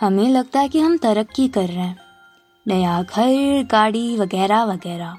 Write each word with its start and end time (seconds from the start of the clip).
हमें 0.00 0.28
लगता 0.30 0.60
है 0.60 0.68
कि 0.68 0.80
हम 0.80 0.96
तरक्की 0.96 1.48
कर 1.48 1.68
रहे 1.68 1.76
हैं। 1.76 1.98
नया 2.66 3.02
घर, 3.02 3.62
गाड़ी 3.70 4.16
वगैरह 4.16 4.64
वगैरह। 4.64 5.16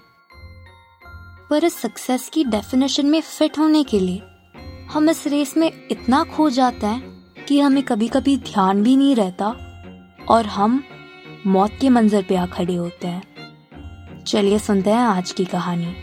पर 1.50 1.64
इस 1.64 1.74
सक्सेस 1.74 2.30
की 2.34 2.44
डेफिनेशन 2.44 3.06
में 3.06 3.22
फिट 3.22 3.60
होने 3.60 3.84
के 3.84 4.00
लिए 4.00 4.22
हम 4.92 5.10
इस 5.10 5.28
रेस 5.28 5.58
में 5.58 5.72
इतना 5.92 6.24
खो 6.24 6.50
जाते 6.50 6.86
हैं 6.86 7.02
कि 7.48 7.60
हमें 7.60 7.84
कभी 7.84 8.08
कभी 8.08 8.38
ध्यान 8.38 8.84
भी 8.84 8.98
नहीं 8.98 9.16
रहता 9.16 9.46
और 10.30 10.46
हम 10.46 10.84
मौत 11.48 11.72
के 11.82 11.90
मंजर 11.90 12.26
पे 12.30 12.36
आ 12.36 12.46
खड़े 12.46 12.76
होते 12.76 13.08
हैं। 13.08 13.24
चलिए 14.24 14.60
सुनते 14.60 14.90
हैं 14.90 15.02
आज 15.02 15.32
की 15.32 15.46
कहानी। 15.46 15.96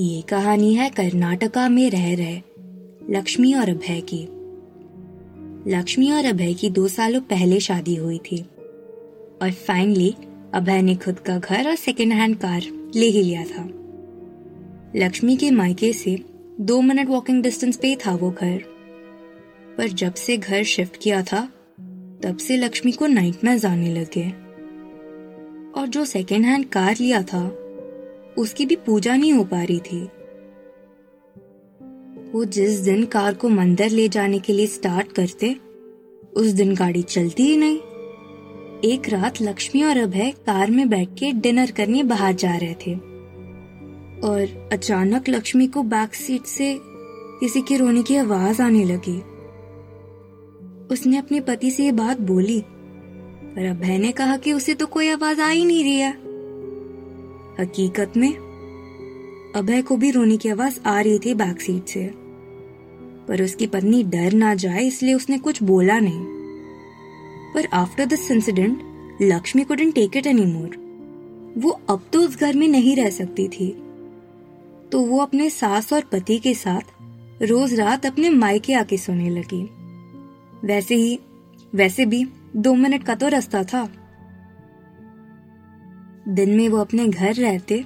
ये 0.00 0.22
कहानी 0.22 0.74
है 0.74 0.90
कर्नाटका 0.90 1.68
में 1.68 1.90
रह 1.90 2.16
रहे 2.16 2.40
लक्ष्मी 3.10 3.54
और 3.54 3.68
अभय 3.68 4.02
की। 4.14 4.28
लक्ष्मी 5.70 6.10
और 6.10 6.24
अभय 6.24 6.54
की 6.54 6.70
दो 6.70 6.88
सालों 6.88 7.20
पहले 7.20 7.60
शादी 7.60 7.94
हुई 7.94 8.18
थी। 8.18 8.42
और 9.42 9.50
फाइनली 9.50 10.14
अभय 10.54 10.82
ने 10.82 10.94
खुद 10.94 11.20
का 11.20 11.38
घर 11.38 11.68
और 11.68 11.74
सेकेंड 11.74 12.12
हैंड 12.12 12.36
कार 12.36 12.62
ले 12.94 13.06
ही 13.06 13.22
लिया 13.22 13.44
था। 13.44 13.70
लक्ष्मी 14.96 15.36
के 15.36 15.50
मायके 15.50 15.92
से 15.92 16.24
दो 16.60 16.80
मिनट 16.80 17.08
वॉकिंग 17.08 17.42
डिस्टेंस 17.42 17.76
पे 17.76 17.96
था 17.96 18.14
वो 18.14 18.30
घर। 18.30 18.62
पर 19.78 19.88
जब 19.88 20.14
से 20.14 20.36
घर 20.36 20.62
शिफ्ट 20.62 20.96
किया 20.96 21.22
था, 21.22 21.40
तब 22.22 22.36
से 22.40 22.56
लक्ष्मी 22.56 22.92
को 22.92 23.06
नाइटमेयर्स 23.06 23.64
आने 23.64 23.94
लगे। 23.94 24.28
और 25.80 25.86
जो 25.86 26.04
सेकेंड 26.04 26.44
हैंड 26.44 26.68
कार 26.68 26.96
लिया 27.00 27.22
था 27.22 27.57
उसकी 28.36 28.66
भी 28.66 28.76
पूजा 28.76 29.16
नहीं 29.16 29.32
हो 29.32 29.44
पा 29.44 29.62
रही 29.62 29.78
थी। 29.78 30.04
वो 32.32 32.44
जिस 32.44 32.78
दिन 32.78 33.04
कार 33.04 33.34
को 33.34 33.48
मंदिर 33.48 33.90
ले 33.90 34.08
जाने 34.08 34.38
के 34.38 34.52
लिए 34.52 34.66
स्टार्ट 34.66 35.12
करते, 35.12 35.56
उस 36.36 36.46
दिन 36.46 36.74
गाड़ी 36.74 37.02
चलती 37.02 37.42
ही 37.42 37.56
नहीं। 37.56 37.78
एक 38.84 39.02
रात 39.08 39.42
लक्ष्मी 39.42 39.82
और 39.82 39.96
अभय 39.96 40.30
कार 40.30 40.70
में 40.70 40.88
बैठ 40.88 41.08
के 41.08 41.32
डिनर 41.32 41.70
करने 41.70 42.02
बाहर 42.02 42.34
जा 42.34 42.56
रहे 42.56 42.74
थे। 42.74 42.94
और 44.20 44.68
अचानक 44.72 45.28
लक्ष्मी 45.28 45.66
को 45.66 45.82
बैक 45.82 46.14
सीट 46.14 46.42
से 46.42 46.78
किसी 47.40 47.62
के 47.62 47.76
रोने 47.76 48.02
की 48.02 48.16
आवाज़ 48.16 48.62
आने 48.62 48.84
लगी। 48.84 49.18
उसने 50.94 51.16
अपने 51.16 51.40
पति 51.40 51.70
से 51.70 51.84
ये 51.84 51.92
बात 51.92 52.20
बोली, 52.20 52.62
पर 53.46 53.66
अभय 53.66 53.98
ने 53.98 54.12
कहा 54.12 54.36
कि 54.36 54.52
उसे 54.52 54.74
तो 54.74 54.86
कोई 54.86 55.08
आवाज़ 55.08 55.40
आ 55.40 55.48
ही 55.48 55.64
नहीं 55.64 55.84
रही 55.84 55.96
है। 55.96 56.27
हकीकत 57.60 58.12
में, 58.16 58.32
अभय 59.56 59.82
को 59.82 59.96
भी 59.96 60.10
रोने 60.10 60.36
की 60.36 60.48
आवाज़ 60.48 60.80
आ 60.86 61.00
रही 61.00 61.18
थी 61.18 61.34
बैक 61.34 61.60
सीट 61.60 61.86
से। 61.86 62.10
पर 63.28 63.42
उसकी 63.42 63.66
पत्नी 63.66 64.02
डर 64.02 64.32
ना 64.32 64.54
जाए, 64.54 64.84
इसलिए 64.84 65.14
उसने 65.14 65.38
कुछ 65.38 65.62
बोला 65.62 65.98
नहीं। 65.98 66.24
पर 67.54 67.68
after 67.72 68.06
this 68.06 68.30
incident 68.30 68.78
Lakshmi 69.22 69.64
couldn't 69.64 69.94
take 69.94 70.16
it 70.16 70.26
any 70.26 70.44
more 70.44 70.88
वो 71.58 71.70
अब 71.70 72.02
तो 72.12 72.20
उस 72.20 72.38
घर 72.40 72.56
में 72.56 72.68
नहीं 72.68 72.96
रह 72.96 73.10
सकती 73.10 73.48
थी। 73.48 73.68
तो 74.92 75.00
वो 75.00 75.18
अपने 75.18 75.50
सास 75.50 75.92
और 75.92 76.00
पति 76.00 76.38
के 76.38 76.54
साथ 76.54 76.80
रोज 77.42 77.74
रात 77.74 78.06
अपने 78.06 78.30
मायके 78.30 78.74
आके 78.74 78.96
सोने 78.96 79.30
लगी। 79.30 79.62
वैसे 80.66 80.94
ही, 80.94 81.18
वैसे 81.74 82.06
भी 82.06 82.26
दो 82.56 82.74
मिनट 82.74 83.02
का 83.02 83.14
तो 83.14 83.28
रास्ता 83.28 83.62
था। 83.62 84.07
दिन 86.28 86.56
में 86.56 86.68
वो 86.68 86.78
अपने 86.78 87.08
घर 87.08 87.34
रहते 87.34 87.84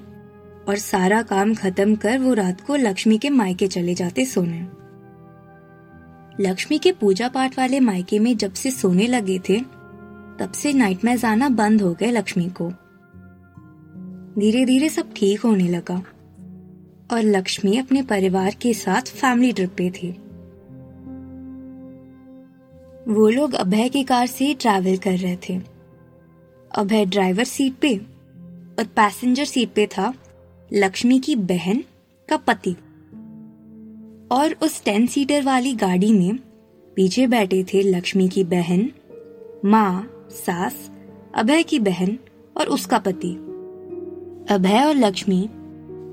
और 0.68 0.76
सारा 0.76 1.22
काम 1.22 1.54
खत्म 1.54 1.96
कर 1.96 2.18
वो 2.18 2.34
रात 2.34 2.60
को 2.60 2.76
लक्ष्मी 2.76 3.18
के 3.18 3.30
मायके 3.30 3.66
चले 3.66 3.94
जाते 3.94 4.24
सोने। 4.24 4.60
लक्ष्मी 6.40 6.78
के 6.78 6.92
पूजा 6.92 7.28
पाठ 7.28 7.58
वाले 7.58 7.80
मायके 7.80 8.18
में 8.18 8.36
जब 8.36 8.52
से 8.52 8.70
सोने 8.70 9.06
लगे 9.06 9.38
थे, 9.38 9.60
तब 10.38 10.52
से 10.54 10.72
नाइटमेयर 10.72 11.18
जाना 11.18 11.48
बंद 11.48 11.82
हो 11.82 11.94
गए 11.94 12.10
लक्ष्मी 12.10 12.50
को। 12.50 12.70
धीरे 14.40 14.64
धीरे 14.64 14.88
सब 14.88 15.12
ठीक 15.16 15.40
होने 15.40 15.68
लगा 15.68 16.02
और 17.12 17.22
लक्ष्मी 17.22 17.76
अपने 17.76 18.02
परिवार 18.02 18.54
के 18.62 18.74
साथ 18.74 19.02
फैमिली 19.02 19.52
ट्रिप 19.52 19.70
पे 19.76 19.90
थी। 19.90 20.10
वो 23.14 23.28
लोग 23.28 23.54
अभय 23.54 23.88
की 23.88 24.02
कार 24.02 24.26
से 24.26 24.54
ट्रैवल 24.54 24.96
कर 24.96 25.18
रहे 25.18 25.36
थे। 25.36 25.60
अभय 26.78 27.04
ड्राइवर 27.04 27.44
सीट 27.44 27.74
पे 27.74 28.11
और 28.78 28.84
पैसेंजर 28.84 29.44
सीट 29.44 29.68
पे 29.74 29.86
था 29.86 30.14
लक्ष्मी 30.72 31.20
की 31.20 31.36
बहन 31.36 31.84
का 32.28 32.36
पति। 32.36 32.76
और 34.32 34.56
उस 34.62 34.84
टेन 34.84 35.06
सीटर 35.06 35.42
वाली 35.42 35.74
गाड़ी 35.74 36.12
में 36.12 36.38
पीछे 36.96 37.26
बैठे 37.26 37.64
थे 37.64 37.82
लक्ष्मी 37.82 38.28
की 38.28 38.44
बहन, 38.44 38.90
माँ, 39.64 40.26
सास, 40.30 40.90
अभय 41.34 41.62
की 41.62 41.78
बहन 41.78 42.18
और 42.56 42.66
उसका 42.66 42.98
पति। 42.98 43.32
अभय 44.50 44.84
और 44.84 44.94
लक्ष्मी 44.94 45.48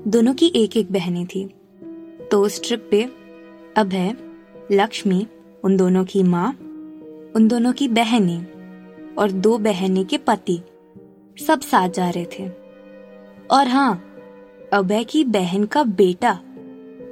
दोनों 0.06 0.34
की 0.34 0.52
एक 0.56 0.76
एक 0.76 0.92
बहनें 0.92 1.26
थी। 1.26 1.50
तो 2.30 2.42
उस 2.42 2.62
ट्रिप 2.64 2.88
पे 2.90 3.08
अभय, 3.76 4.14
लक्ष्मी 4.72 5.26
उन 5.64 5.76
दोनों 5.76 6.04
की 6.04 6.22
माँ, 6.22 6.52
उन 7.36 7.48
दोनों 7.48 7.72
की 7.72 7.88
बहनें 7.88 8.46
और 9.14 9.30
दो 9.30 9.58
बहनें 9.58 10.04
के 10.04 10.18
पति। 10.18 10.60
सब 11.38 11.60
साथ 11.60 11.88
जा 11.88 12.10
रहे 12.10 12.24
थे। 12.24 12.48
और 13.50 13.66
हाँ 13.66 14.06
अभय 14.72 15.04
की 15.04 15.24
बहन 15.24 15.64
का 15.64 15.82
बेटा, 15.82 16.40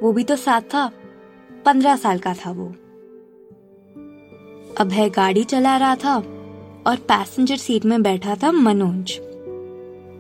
वो 0.02 0.12
भी 0.12 0.24
तो 0.24 0.36
साथ 0.36 0.60
था, 0.60 0.92
पंद्रह 1.64 1.96
साल 1.96 2.18
का 2.18 2.34
था 2.34 2.50
वो। 2.50 2.74
अभय 4.80 5.10
गाड़ी 5.10 5.44
चला 5.44 5.76
रहा 5.76 5.96
था 5.96 6.16
और 6.86 6.96
पैसेंजर 6.96 7.56
सीट 7.56 7.84
में 7.84 8.02
बैठा 8.02 8.34
था 8.34 8.52
मनोज। 8.52 9.20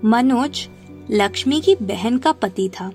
मनोज 0.04 0.68
लक्ष्मी 1.10 1.60
की 1.60 1.74
बहन 1.74 2.18
का 2.18 2.32
पति 2.32 2.68
था। 2.68 2.92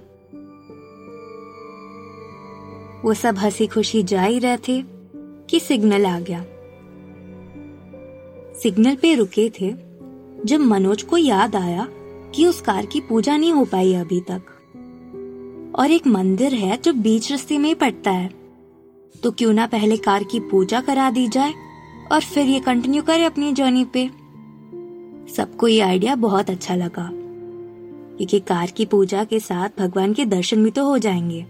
वो 3.06 3.14
सब 3.14 3.36
हँसी 3.38 3.68
खुशी 3.68 4.04
जा 4.04 4.24
ही 4.24 4.40
रहे 4.40 4.58
थे 4.58 4.84
कि 5.50 5.60
सिग्नल 5.60 6.06
आ 6.06 6.20
गया। 6.20 6.46
सिग्नल 8.54 8.96
पे 8.96 9.16
रुके 9.16 9.50
थे 9.50 9.93
जब 10.46 10.60
मनोज 10.60 11.04
को 11.04 11.18
याद 11.18 11.56
आया 11.56 11.88
कि 12.36 12.46
उस 12.46 12.62
कार 12.62 12.86
की 12.86 13.00
पूजा 13.02 13.38
नहीं 13.38 13.52
हो 13.52 13.66
पाई 13.66 13.94
अभी 13.94 14.20
तक। 14.22 14.42
और 15.76 15.92
एक 15.92 16.08
मंदिर 16.08 16.54
है 16.54 16.78
जो 16.78 16.94
बीच 16.94 17.32
रस्ते 17.32 17.58
में 17.58 17.70
ही 17.70 17.76
पड़ता 17.76 18.12
है। 18.12 18.30
तो 19.24 19.32
क्यों 19.32 19.54
ना 19.54 19.68
पहले 19.68 19.98
कार 19.98 20.24
की 20.24 20.40
पूजा 20.40 20.82
करा 20.82 21.10
दी 21.12 21.28
जाए 21.28 21.54
और 22.12 22.22
फिर 22.22 22.46
ये 22.46 22.60
कंटिन्यू 22.60 23.02
करे 23.04 23.24
अपनी 23.24 23.54
जर्नी 23.54 23.86
पे। 23.86 24.08
सबको 25.34 25.68
ये 25.68 25.80
आइडिया 25.80 26.16
बहुत 26.16 26.50
अच्छा 26.50 26.76
लगा 26.76 27.10
क्योंकि 28.18 28.40
कार 28.40 28.72
की 28.72 28.86
पूजा 28.86 29.24
के 29.24 29.40
साथ 29.40 29.70
भगवान 29.80 30.14
के 30.14 30.26
दर्शन 30.26 30.64
भी 30.64 30.72
तो 30.72 30.86
हो 30.86 30.98
जाएँगे। 30.98 31.46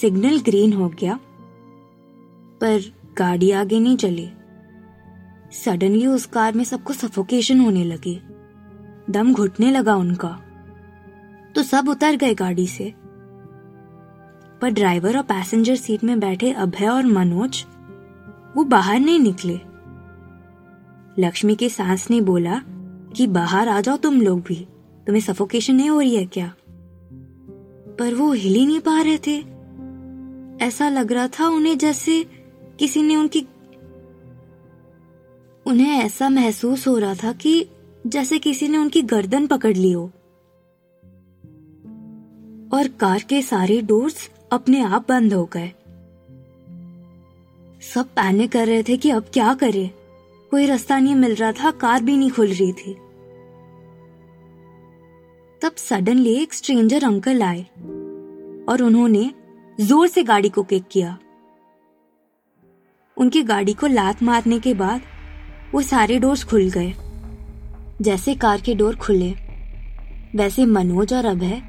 सिग्नल 0.00 0.40
ग्रीन 0.40 0.72
हो 0.72 0.88
गया, 0.88 1.18
पर 2.60 2.92
गाड़ी 3.18 3.50
आगे 3.50 3.80
नहीं 3.80 3.96
चली। 3.96 4.28
सडनली 5.52 6.06
उस 6.06 6.26
कार 6.26 6.54
में 6.54 6.64
सबको 6.64 6.92
सफोकेशन 6.92 7.60
होने 7.60 7.84
लगी। 7.84 8.22
दम 9.10 9.34
घुटने 9.34 9.70
लगा 9.70 9.96
उनका। 9.96 10.40
तो 11.54 11.62
सब 11.62 11.88
उतर 11.88 12.16
गए 12.16 12.34
गाड़ी 12.34 12.66
से। 12.66 12.94
पर 14.60 14.68
ड्राइवर 14.68 15.16
और 15.16 15.22
पैसेंजर 15.22 15.76
सीट 15.76 16.04
में 16.04 16.20
बैठे 16.20 16.52
अभय 16.52 16.86
और 16.86 17.06
मनोज, 17.06 17.64
वो 18.56 18.64
बाहर 18.64 19.00
नहीं 19.00 19.20
निकले। 19.20 19.60
लक्ष्मी 21.18 21.54
के 21.54 21.68
सांस 21.68 22.10
ने 22.10 22.20
बोला 22.20 22.62
कि 23.16 23.26
बाहर 23.26 23.68
आ 23.68 23.80
जाओ 23.80 23.96
तुम 23.96 24.20
लोग 24.20 24.42
भी। 24.42 24.68
तुम्हें 25.06 25.20
सफोकेशन 25.20 25.74
नहीं 25.74 25.90
हो 25.90 26.00
रही 26.00 26.16
है 26.16 26.26
क्या? 26.26 26.54
पर 27.98 28.14
वो 28.14 28.32
हिल 28.32 28.54
ही 28.54 28.66
नहीं 28.66 28.80
पा 28.80 29.00
रहे 29.00 29.18
थे। 29.18 29.56
ऐसा 30.64 30.88
लग 30.88 31.12
रहा 31.12 31.28
था 31.28 31.48
उन्हें 31.48 31.78
जैसे 31.78 32.26
किसी 32.78 33.02
ने 33.02 33.16
उनकी 33.16 33.40
उन्हें 35.66 35.98
ऐसा 35.98 36.28
महसूस 36.28 36.88
हो 36.88 36.98
रहा 36.98 37.14
था 37.14 37.32
कि 37.32 37.66
जैसे 38.06 38.38
किसी 38.38 38.68
ने 38.68 38.78
उनकी 38.78 39.02
गर्दन 39.02 39.46
पकड़ 39.46 39.76
ली 39.76 39.92
हो। 39.92 40.04
और 42.72 42.88
कार 43.00 43.22
के 43.28 43.42
सारे 43.42 43.80
डोर्स 43.82 44.30
अपने 44.52 44.80
आप 44.80 45.08
बंद 45.08 45.34
हो 45.34 45.44
गए। 45.44 45.72
सब 47.94 48.06
पैनिक 48.06 48.52
कर 48.52 48.66
रहे 48.66 48.82
थे 48.82 48.96
कि 48.96 49.10
अब 49.10 49.24
क्या 49.32 49.54
करें। 49.54 49.90
कोई 50.50 50.66
रास्ता 50.66 50.98
नहीं 50.98 51.14
मिल 51.14 51.34
रहा 51.34 51.52
था, 51.52 51.70
कार 51.70 52.02
भी 52.02 52.16
नहीं 52.16 52.30
खुल 52.30 52.46
रही 52.46 52.72
थी। 52.72 52.94
तब 55.62 55.74
सडनली 55.76 56.34
एक 56.34 56.54
स्ट्रेंजर 56.54 57.04
अंकल 57.04 57.42
आए 57.42 57.62
और 58.68 58.82
उन्होंने 58.82 59.30
ज़ोर 59.80 60.08
से 60.08 60.22
गाड़ी 60.22 60.48
को 60.48 60.62
किक 60.62 60.84
किया। 60.90 61.18
उनकी 63.16 63.42
गाड़ी 63.42 63.72
को 63.74 63.86
लात 63.86 64.22
मारने 64.22 64.58
के 64.58 64.74
बाद 64.74 65.00
वो 65.76 65.82
सारे 65.82 66.18
डोर्स 66.18 66.44
खुल 66.44 66.70
गए। 66.70 66.94
जैसे 68.02 68.34
कार 68.34 68.60
के 68.60 68.74
डोर 68.74 68.96
खुले, 68.96 69.34
वैसे 70.36 70.66
मनोज 70.66 71.14
और 71.14 71.24
अभय 71.24 71.62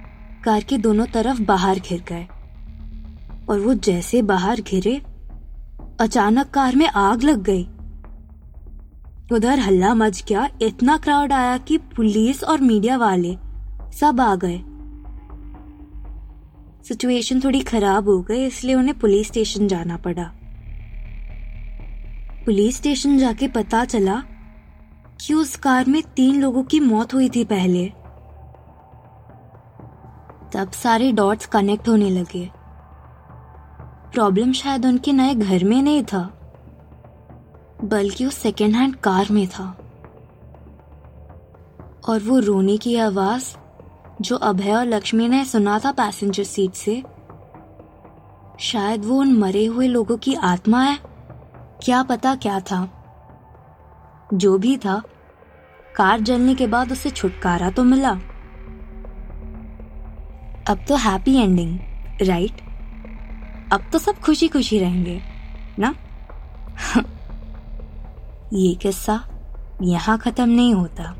कार 0.43 0.63
के 0.63 0.77
दोनों 0.77 1.05
तरफ़ 1.05 1.41
बाहर 1.41 1.79
घिर 1.79 2.03
गए। 2.09 2.27
और 3.49 3.59
वो 3.59 3.73
जैसे 3.73 4.21
बाहर 4.21 4.61
घिरे, 4.61 5.01
अचानक 5.99 6.49
कार 6.49 6.75
में 6.75 6.87
आग 6.87 7.23
लग 7.23 7.43
गई। 7.43 7.63
उधर 9.31 9.59
हल्ला 9.59 9.93
मच 9.93 10.25
गया, 10.29 10.49
इतना 10.61 10.97
क्राउड 10.97 11.33
आया 11.33 11.57
कि 11.57 11.77
पुलिस 11.77 12.43
और 12.43 12.61
मीडिया 12.61 12.97
वाले 12.97 13.37
सब 13.99 14.21
आ 14.21 14.35
गए। 14.35 14.61
सिचुएशन 16.87 17.39
थोड़ी 17.39 17.59
खराब 17.59 18.09
हो 18.09 18.21
गई, 18.21 18.45
इसलिए 18.45 18.75
उन्हें 18.75 18.99
पुलिस 18.99 19.27
स्टेशन 19.27 19.67
जाना 19.67 19.97
पड़ा। 19.97 20.31
पुलिस 22.47 22.77
स्टेशन 22.77 23.17
जाके 23.17 23.47
पता 23.47 23.85
चला 23.85 24.23
कि 25.25 25.33
उस 25.33 25.55
कार 25.55 25.85
में 25.85 26.03
तीन 26.03 26.41
लोगों 26.41 26.63
की 26.63 26.79
मौत 26.79 27.13
हुई 27.13 27.29
थी 27.29 27.45
पहले। 27.45 27.85
तब 30.53 30.71
सारे 30.71 31.11
डॉट्स 31.11 31.45
कनेक्ट 31.45 31.89
होने 31.89 32.09
लगे। 32.09 32.51
प्रॉब्लम 34.13 34.51
शायद 34.51 34.85
उनके 34.85 35.13
नए 35.13 35.35
घर 35.35 35.63
में 35.63 35.81
नहीं 35.81 36.03
था, 36.03 36.21
बल्कि 37.83 38.25
उस 38.25 38.35
सेकेंड 38.35 38.75
हैंड 38.75 38.95
कार 38.95 39.27
में 39.31 39.47
था। 39.47 39.77
और 42.09 42.19
वो 42.19 42.39
रोने 42.39 42.77
की 42.77 42.95
आवाज़, 42.95 43.55
जो 44.21 44.35
अभय 44.35 44.71
और 44.71 44.85
लक्ष्मी 44.85 45.27
ने 45.27 45.45
सुना 45.45 45.79
था 45.79 45.91
पैसेंजर 45.91 46.43
सीट 46.43 46.71
से, 46.71 47.03
शायद 48.59 49.05
वो 49.05 49.19
उन 49.19 49.33
मरे 49.33 49.65
हुए 49.65 49.87
लोगों 49.87 50.17
की 50.17 50.33
आत्मा 50.33 50.81
है। 50.81 51.06
क्या 51.83 52.01
पता 52.03 52.35
क्या 52.35 52.59
था। 52.59 52.87
जो 54.33 54.57
भी 54.57 54.77
था, 54.77 55.01
कार 55.95 56.19
जलने 56.19 56.55
के 56.55 56.67
बाद 56.67 56.91
उसे 56.91 57.09
छुटकारा 57.09 57.69
तो 57.69 57.83
मिला। 57.83 58.11
अब 60.69 60.85
तो 60.87 60.95
हैप्पी 60.95 61.35
एंडिंग 61.35 61.79
राइट 62.21 62.61
अब 63.73 63.89
तो 63.93 63.99
सब 63.99 64.19
खुशी 64.19 64.47
खुशी 64.47 64.79
रहेंगे, 64.79 65.21
ना? 65.79 65.93
ये 68.53 68.73
किस्सा 68.75 69.19
यहाँ 69.81 70.17
खत्म 70.17 70.49
नहीं 70.49 70.73
होता। 70.73 71.13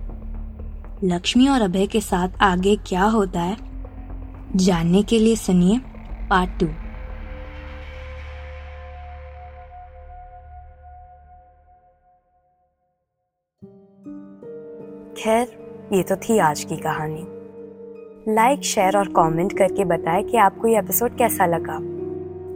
लक्ष्मी 1.04 1.48
और 1.48 1.62
अभय 1.62 1.88
के 1.88 2.02
साथ 2.02 2.42
आगे 2.42 2.76
क्या 2.88 3.04
होता 3.06 3.42
है, 3.42 3.58
जानने 4.56 5.04
के 5.04 5.20
लिए 5.20 5.36
सुनिए 5.36 5.80
पार्ट 6.30 6.60
टू 6.60 6.68
खैर, 15.18 15.48
ये 15.94 16.02
तो 16.04 16.16
थी 16.16 16.38
आज 16.38 16.64
की 16.64 16.76
कहानी। 16.76 18.34
लाइक 18.34 18.64
शेयर 18.64 18.98
और 18.98 19.08
कमेंट 19.08 19.58
करके 19.58 19.86
बताएँ 19.86 20.24
कि 20.24 20.38
आपको 20.38 20.68
ये 20.68 20.78
एपिसोड 20.80 21.16
कैसा 21.18 21.46
लगा। 21.46 21.76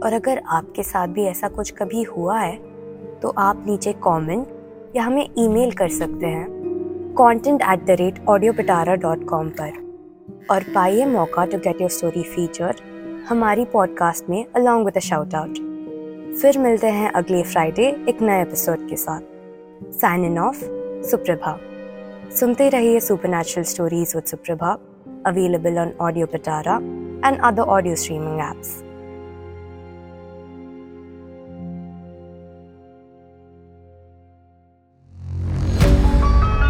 और 0.06 0.12
अगर 0.12 0.42
आपके 0.48 0.82
साथ 0.82 1.08
भी 1.08 1.24
ऐसा 1.24 1.48
कुछ 1.48 1.70
कभी 1.70 2.02
हुआ 2.02 2.38
है 2.40 2.56
तो 3.22 3.32
आप 3.38 3.64
नीचे 3.66 3.92
कमेंट 3.92 4.46
या 4.96 5.02
हमें 5.02 5.28
ईमेल 5.38 5.72
कर 5.72 5.88
सकते 5.88 6.26
हैं। 6.26 7.14
Content 7.16 7.62
at 7.62 7.84
the 7.84 7.90
rate 7.90 8.24
audio 8.28 8.52
Pitara 8.52 8.94
dot 8.96 9.24
com 9.24 9.48
पर। 9.48 9.72
और 10.50 10.62
पाइए 10.74 11.06
मौका 11.06 11.44
to 11.44 11.58
get 11.58 11.80
your 11.80 11.90
story 11.90 12.22
feature 12.22 12.74
हमारी 13.28 13.64
पॉडकास्ट 13.64 14.30
में 14.30 14.44
अलॉन्ग 14.56 14.84
विद 14.84 14.98
शाउट 14.98 15.34
आउट 15.34 15.58
फिर 16.42 16.58
मिलते 16.58 16.86
हैं 16.86 17.10
अगले 17.12 17.42
फ्राइडे 17.42 17.88
एक 18.08 18.22
नए 18.22 18.40
एपिसोड 18.42 18.88
के 18.88 18.96
साथ। 18.96 19.20
साइन 19.92 20.24
इन 20.24 20.38
ऑफ़ 20.38 20.64
सुप्रभा 21.02 21.58
सुनते 22.36 22.68
रहिए 22.68 23.00
supernatural 23.28 23.64
stories 23.70 24.12
with 24.16 24.24
Suprabha 24.26 24.70
available 25.26 25.78
on 25.78 25.90
audio 26.00 26.26
Pitara 26.26 26.76
and 27.26 27.40
other 27.44 27.62
audio 27.74 27.96
streaming 28.02 28.40
apps 28.40 28.70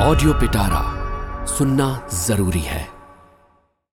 audio 0.02 0.32
Pitara 0.40 0.82
सुनना 1.48 1.88
ज़रूरी 2.26 2.60
है। 2.60 2.91